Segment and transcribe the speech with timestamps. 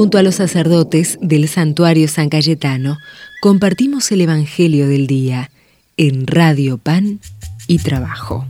[0.00, 2.96] Junto a los sacerdotes del santuario San Cayetano,
[3.42, 5.50] compartimos el Evangelio del Día
[5.98, 7.20] en Radio Pan
[7.66, 8.46] y Trabajo.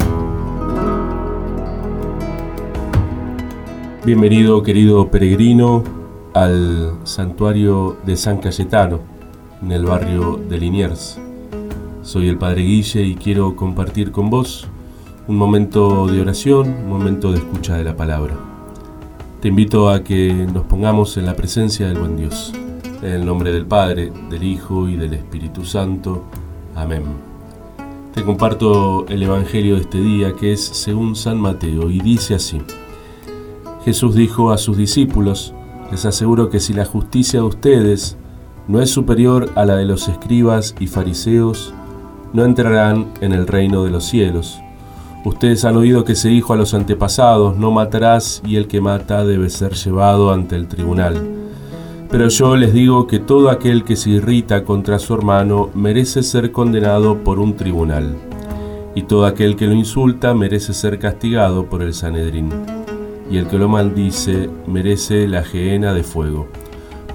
[4.06, 5.82] Bienvenido, querido peregrino,
[6.34, 9.00] al santuario de San Cayetano,
[9.60, 11.18] en el barrio de Liniers.
[12.02, 14.68] Soy el Padre Guille y quiero compartir con vos
[15.26, 18.49] un momento de oración, un momento de escucha de la palabra.
[19.40, 22.52] Te invito a que nos pongamos en la presencia del buen Dios.
[23.00, 26.24] En el nombre del Padre, del Hijo y del Espíritu Santo.
[26.74, 27.04] Amén.
[28.12, 32.60] Te comparto el Evangelio de este día que es según San Mateo y dice así.
[33.82, 35.54] Jesús dijo a sus discípulos,
[35.90, 38.18] les aseguro que si la justicia de ustedes
[38.68, 41.72] no es superior a la de los escribas y fariseos,
[42.34, 44.60] no entrarán en el reino de los cielos.
[45.22, 49.22] Ustedes han oído que se dijo a los antepasados, no matarás y el que mata
[49.22, 51.20] debe ser llevado ante el tribunal.
[52.10, 56.52] Pero yo les digo que todo aquel que se irrita contra su hermano merece ser
[56.52, 58.16] condenado por un tribunal,
[58.94, 62.48] y todo aquel que lo insulta merece ser castigado por el Sanedrín,
[63.30, 66.48] y el que lo maldice merece la gehenna de fuego.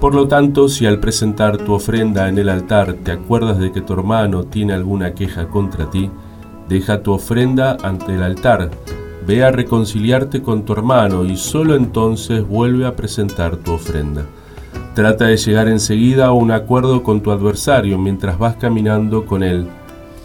[0.00, 3.80] Por lo tanto, si al presentar tu ofrenda en el altar te acuerdas de que
[3.80, 6.08] tu hermano tiene alguna queja contra ti,
[6.68, 8.70] Deja tu ofrenda ante el altar,
[9.26, 14.24] ve a reconciliarte con tu hermano y solo entonces vuelve a presentar tu ofrenda.
[14.94, 19.66] Trata de llegar enseguida a un acuerdo con tu adversario mientras vas caminando con él,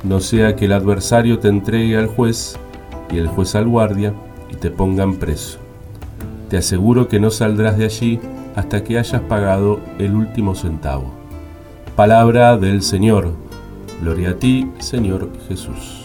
[0.03, 2.57] no sea que el adversario te entregue al juez
[3.11, 4.13] y el juez al guardia
[4.49, 5.59] y te pongan preso.
[6.49, 8.19] Te aseguro que no saldrás de allí
[8.55, 11.11] hasta que hayas pagado el último centavo.
[11.95, 13.31] Palabra del Señor.
[14.01, 16.00] Gloria a ti, Señor Jesús.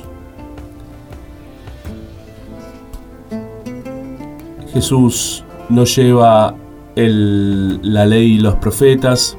[4.77, 6.55] Jesús nos lleva
[6.97, 9.35] la ley y los profetas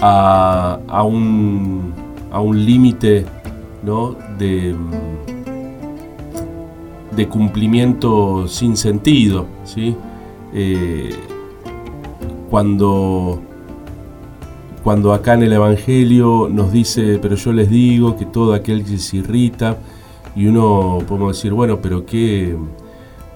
[0.00, 1.94] a, un,
[2.52, 3.26] límite
[4.36, 4.74] de,
[7.14, 9.46] de, cumplimiento sin sentido.
[9.64, 9.94] ¿sí?
[10.52, 11.14] Eh,
[12.50, 13.40] cuando,
[14.82, 18.98] cuando acá en el Evangelio nos dice, pero yo les digo que todo aquel que
[18.98, 19.76] se irrita,
[20.34, 22.56] y uno podemos decir, bueno, pero qué...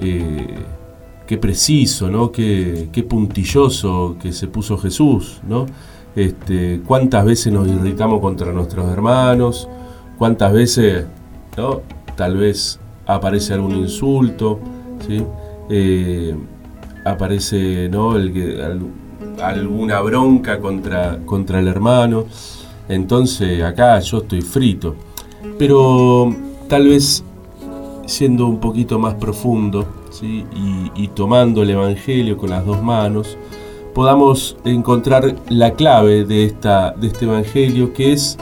[0.00, 0.58] Eh,
[1.30, 2.32] qué preciso, ¿no?
[2.32, 5.64] Qué, qué, puntilloso que se puso Jesús, ¿no?
[6.16, 9.68] Este, cuántas veces nos irritamos contra nuestros hermanos,
[10.18, 11.06] cuántas veces,
[11.56, 11.82] ¿no?
[12.16, 14.58] Tal vez aparece algún insulto,
[15.06, 15.24] ¿sí?
[15.68, 16.34] Eh,
[17.04, 18.16] aparece, ¿no?
[18.16, 18.90] El,
[19.40, 22.24] alguna bronca contra, contra el hermano.
[22.88, 24.96] Entonces acá yo estoy frito.
[25.60, 26.34] Pero
[26.66, 27.22] tal vez
[28.06, 33.36] siendo un poquito más profundo, y, tomando el Evangelio con las dos manos,
[33.94, 38.38] podamos encontrar la clave de, esta, de este Evangelio que es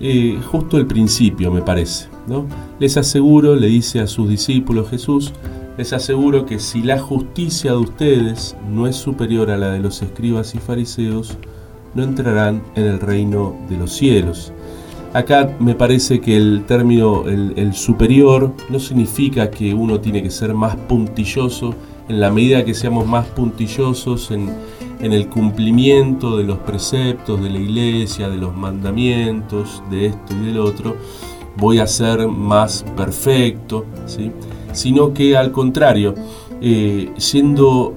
[0.00, 2.08] eh, justo el principio, me parece.
[2.26, 2.46] ¿no?
[2.78, 5.32] Les aseguro, le dice a sus discípulos Jesús,
[5.76, 10.02] les aseguro que si la justicia de ustedes no es superior a la de los
[10.02, 11.36] escribas y fariseos,
[11.94, 14.52] no entrarán en el reino de los cielos.
[15.12, 20.54] Acá me parece que el término el, superior no significa que uno tiene que ser
[20.54, 21.74] más puntilloso
[22.08, 24.50] en la medida que seamos más puntillosos en,
[25.00, 30.58] el cumplimiento de los preceptos de la iglesia, de los mandamientos, de esto y del
[30.60, 30.96] otro,
[31.56, 34.30] voy a ser más perfecto, ¿sí?
[34.72, 36.14] sino que al contrario,
[36.60, 37.94] eh, siendo,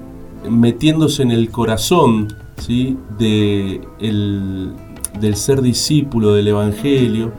[0.50, 2.98] metiéndose en el corazón ¿sí?
[3.18, 4.72] de el,
[5.20, 7.32] del ser discípulo del Evangelio,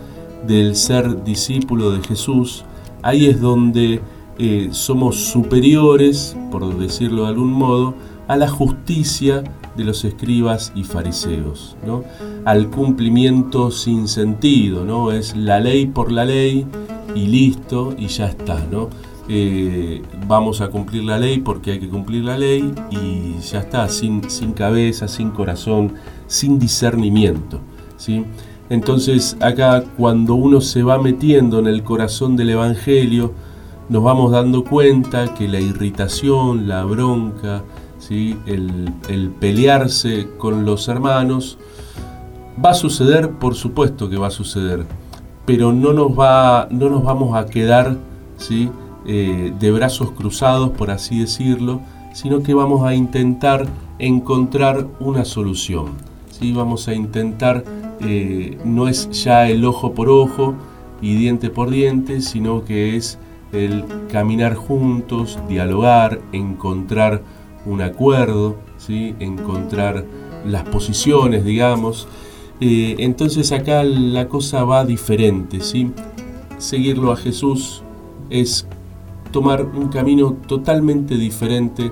[0.45, 2.65] del ser discípulo de Jesús,
[3.01, 4.01] ahí es donde
[4.39, 7.95] eh, somos superiores, por decirlo de algún modo,
[8.27, 9.43] a la justicia
[9.75, 12.03] de los escribas y fariseos, ¿no?
[12.45, 15.11] al cumplimiento sin sentido, ¿no?
[15.11, 16.65] es la ley por la ley
[17.15, 18.65] y listo y ya está.
[18.71, 18.89] ¿no?
[19.29, 23.89] Eh, vamos a cumplir la ley porque hay que cumplir la ley y ya está,
[23.89, 25.93] sin, sin cabeza, sin corazón,
[26.27, 27.59] sin discernimiento.
[27.97, 28.25] ¿sí?
[28.69, 33.33] Entonces acá cuando uno se va metiendo en el corazón del Evangelio,
[33.89, 37.63] nos vamos dando cuenta que la irritación, la bronca,
[37.99, 38.37] ¿sí?
[38.45, 41.57] el, el pelearse con los hermanos,
[42.63, 44.85] va a suceder, por supuesto que va a suceder,
[45.47, 47.95] pero no nos, va, no nos vamos a quedar
[48.35, 48.69] ¿sí?
[49.05, 51.79] Eh, de brazos cruzados, por así decirlo,
[52.13, 53.65] sino que vamos a intentar
[53.97, 55.93] encontrar una solución.
[56.29, 56.51] ¿sí?
[56.51, 57.63] Vamos a intentar,
[58.01, 60.53] eh, no es ya el ojo por ojo
[61.01, 63.17] y diente por diente, sino que es
[63.53, 67.21] el caminar juntos, dialogar, encontrar
[67.65, 69.15] un acuerdo, ¿sí?
[69.21, 70.03] encontrar
[70.45, 72.05] las posiciones, digamos.
[72.59, 75.91] Eh, entonces acá la cosa va diferente, ¿sí?
[76.57, 77.83] Seguirlo a Jesús
[78.29, 78.67] es
[79.31, 81.91] tomar un camino totalmente diferente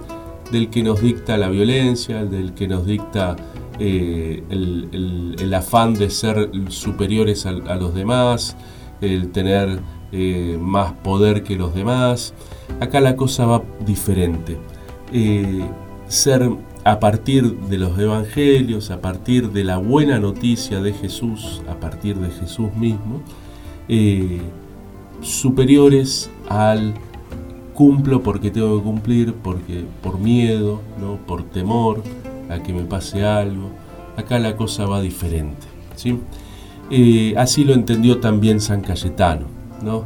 [0.51, 3.35] del que nos dicta la violencia, del que nos dicta
[3.79, 8.57] eh, el, afán de ser superiores a, los demás,
[9.01, 9.79] el tener
[10.11, 12.33] eh, más poder que los demás.
[12.79, 14.57] Acá la cosa va diferente.
[16.07, 16.49] ser
[16.85, 22.15] a partir de los evangelios, a partir de la buena noticia de Jesús, a partir
[22.17, 23.21] de Jesús mismo,
[23.89, 24.39] eh,
[25.19, 26.93] superiores al
[27.73, 31.17] cumplo porque tengo que cumplir, porque por miedo, ¿no?
[31.25, 32.03] por temor
[32.49, 33.71] a que me pase algo.
[34.15, 35.65] Acá la cosa va diferente.
[35.95, 36.19] ¿sí?
[36.91, 39.47] Eh, así lo entendió también San Cayetano.
[39.83, 40.03] ¿no?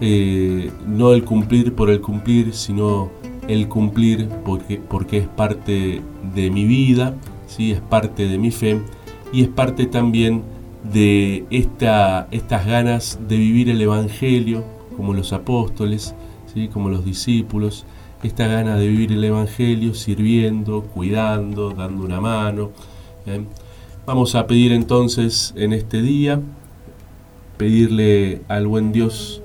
[0.00, 3.10] Eh, no el cumplir por el cumplir, sino
[3.48, 6.02] el cumplir porque, porque es parte
[6.34, 7.14] de mi vida,
[7.46, 7.72] ¿sí?
[7.72, 8.80] es parte de mi fe
[9.32, 10.42] y es parte también
[10.92, 14.64] de esta, estas ganas de vivir el Evangelio
[14.96, 16.14] como los apóstoles,
[16.52, 16.68] ¿sí?
[16.68, 17.84] como los discípulos,
[18.22, 22.70] esta gana de vivir el Evangelio sirviendo, cuidando, dando una mano.
[24.06, 26.40] Vamos a pedir entonces en este día,
[27.56, 29.42] pedirle al buen Dios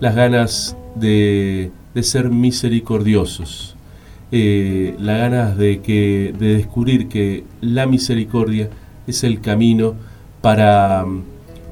[0.00, 3.76] las ganas de de ser misericordiosos,
[4.32, 8.70] eh, la ganas de, que, de descubrir que la misericordia
[9.06, 9.94] es el camino
[10.40, 11.04] para,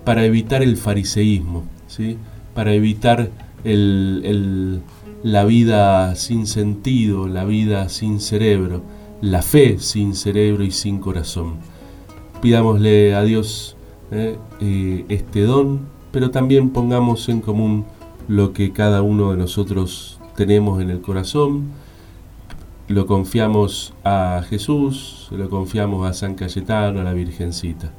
[0.04, 2.18] para evitar el fariseísmo, ¿sí?
[2.54, 3.30] para evitar
[3.64, 8.82] la vida sin sentido, la vida sin cerebro,
[9.20, 11.56] la fe sin cerebro y sin corazón.
[12.40, 13.76] Pidámosle a Dios
[14.10, 15.80] eh, eh, este don,
[16.10, 17.84] pero también pongamos en común
[18.28, 21.70] lo que cada uno de nosotros tenemos en el corazón,
[22.88, 27.90] lo confiamos a Jesús, lo confiamos a San Cayetano, a la Virgencita.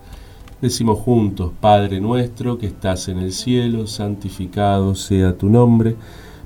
[0.61, 5.95] Decimos juntos, Padre nuestro que estás en el cielo, santificado sea tu nombre,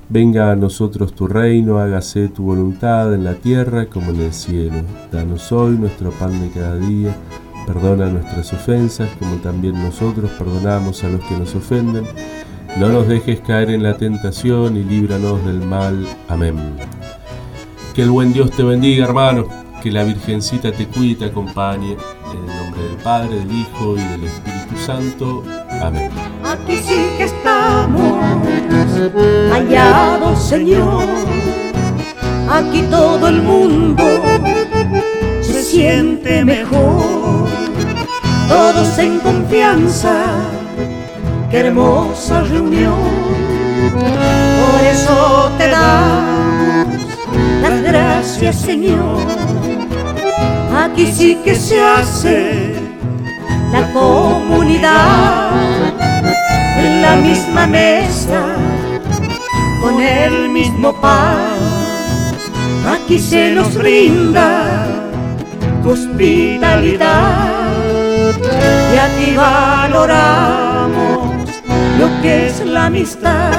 [0.08, 4.82] venga a nosotros tu reino, hágase tu voluntad en la tierra como en el cielo.
[5.12, 7.14] Danos hoy nuestro pan de cada día,
[7.66, 12.04] perdona nuestras ofensas como también nosotros perdonamos a los que nos ofenden
[12.76, 16.06] no nos dejes caer en la tentación y líbranos del mal.
[16.28, 16.76] Amén.
[17.94, 19.48] Que el buen Dios te bendiga, hermano.
[19.82, 21.96] Que la Virgencita te cuide y te acompañe.
[22.30, 25.42] En el nombre del Padre, del Hijo y del Espíritu Santo.
[25.82, 26.10] Amén.
[26.44, 28.22] Aquí sí que estamos,
[29.50, 31.04] hallados, Señor.
[32.50, 34.04] Aquí todo el mundo
[35.40, 37.48] se siente mejor.
[38.48, 40.57] Todos en confianza
[41.50, 42.94] qué hermosa reunión.
[43.94, 47.02] Por eso te damos
[47.62, 49.18] las gracias, Señor.
[50.74, 52.74] Aquí sí que se hace
[53.72, 55.50] la comunidad
[56.76, 58.56] en la misma mesa
[59.82, 61.56] con el mismo pan.
[62.86, 64.86] Aquí se nos brinda
[65.84, 67.48] hospitalidad
[68.92, 70.77] y aquí valoramos lo
[72.22, 73.52] que es la amistad.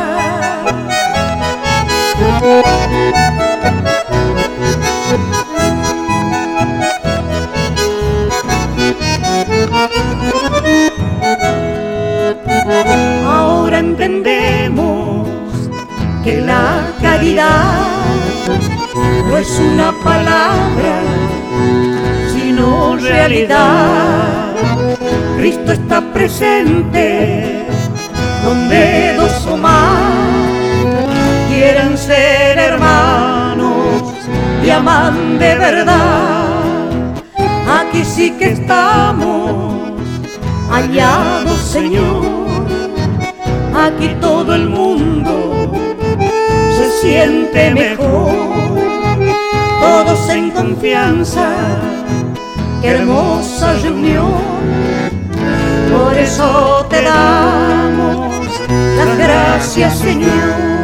[13.25, 15.27] Ahora entendemos
[16.23, 17.73] que la caridad
[19.27, 21.01] no es una palabra,
[22.33, 24.55] sino realidad.
[25.37, 27.58] Cristo está presente
[28.43, 30.49] donde dos o más
[31.49, 34.03] quieren ser hermanos
[34.63, 36.49] y aman de verdad.
[37.79, 39.73] Aquí sí que estamos
[40.69, 42.25] hallados, Señor.
[43.75, 45.71] Aquí todo el mundo
[46.75, 48.31] se siente mejor,
[49.79, 51.49] todos en confianza.
[52.81, 54.59] Qué hermosa reunión
[55.91, 58.28] por eso te damos
[58.69, 60.78] las gracias, Señor.